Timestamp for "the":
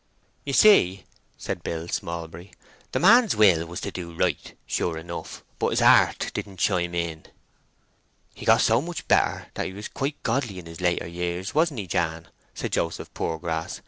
2.91-2.97